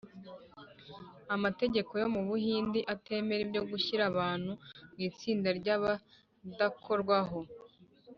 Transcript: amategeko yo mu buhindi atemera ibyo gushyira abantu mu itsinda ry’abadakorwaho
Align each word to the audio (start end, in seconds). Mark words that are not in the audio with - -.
amategeko 1.35 1.91
yo 2.01 2.07
mu 2.13 2.21
buhindi 2.29 2.79
atemera 2.93 3.41
ibyo 3.45 3.61
gushyira 3.69 4.03
abantu 4.11 4.51
mu 4.91 4.99
itsinda 5.09 5.49
ry’abadakorwaho 5.59 7.39